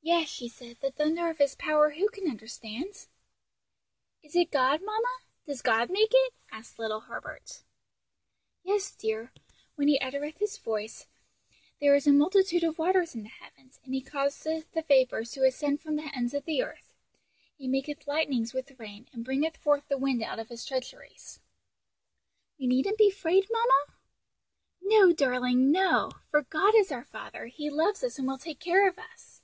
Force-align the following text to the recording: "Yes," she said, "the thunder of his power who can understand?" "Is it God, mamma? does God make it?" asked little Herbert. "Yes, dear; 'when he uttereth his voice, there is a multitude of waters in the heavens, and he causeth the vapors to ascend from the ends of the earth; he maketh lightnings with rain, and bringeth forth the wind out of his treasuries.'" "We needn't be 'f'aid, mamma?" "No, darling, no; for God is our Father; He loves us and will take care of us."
"Yes," 0.00 0.30
she 0.30 0.48
said, 0.48 0.78
"the 0.80 0.90
thunder 0.90 1.28
of 1.28 1.36
his 1.36 1.54
power 1.54 1.90
who 1.90 2.08
can 2.08 2.30
understand?" 2.30 3.08
"Is 4.22 4.34
it 4.34 4.50
God, 4.50 4.80
mamma? 4.80 5.16
does 5.44 5.60
God 5.60 5.90
make 5.90 6.12
it?" 6.14 6.32
asked 6.50 6.78
little 6.78 7.00
Herbert. 7.00 7.62
"Yes, 8.64 8.90
dear; 8.90 9.32
'when 9.74 9.86
he 9.88 10.00
uttereth 10.00 10.38
his 10.38 10.56
voice, 10.56 11.06
there 11.78 11.94
is 11.94 12.06
a 12.06 12.12
multitude 12.12 12.64
of 12.64 12.78
waters 12.78 13.14
in 13.14 13.22
the 13.22 13.28
heavens, 13.28 13.80
and 13.84 13.92
he 13.92 14.00
causeth 14.00 14.72
the 14.72 14.80
vapors 14.80 15.30
to 15.32 15.44
ascend 15.44 15.82
from 15.82 15.96
the 15.96 16.10
ends 16.16 16.32
of 16.32 16.46
the 16.46 16.62
earth; 16.62 16.94
he 17.58 17.68
maketh 17.68 18.06
lightnings 18.06 18.54
with 18.54 18.80
rain, 18.80 19.06
and 19.12 19.26
bringeth 19.26 19.58
forth 19.58 19.88
the 19.88 19.98
wind 19.98 20.22
out 20.22 20.38
of 20.38 20.48
his 20.48 20.64
treasuries.'" 20.64 21.38
"We 22.58 22.66
needn't 22.66 22.96
be 22.96 23.10
'f'aid, 23.10 23.48
mamma?" 23.50 23.98
"No, 24.80 25.12
darling, 25.12 25.70
no; 25.70 26.12
for 26.30 26.40
God 26.44 26.74
is 26.74 26.90
our 26.90 27.04
Father; 27.04 27.48
He 27.48 27.68
loves 27.68 28.02
us 28.02 28.18
and 28.18 28.26
will 28.26 28.38
take 28.38 28.58
care 28.58 28.88
of 28.88 28.98
us." 28.98 29.34